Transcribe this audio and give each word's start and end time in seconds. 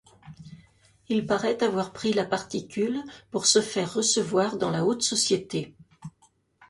Il 1.09 1.27
parait 1.27 1.61
avoir 1.61 1.93
pris 1.93 2.11
la 2.11 2.25
particule 2.25 3.03
pour 3.29 3.45
se 3.45 3.61
faire 3.61 3.93
recevoir 3.93 4.57
dans 4.57 4.71
la 4.71 4.83
haute 4.83 5.03
société. 5.03 5.75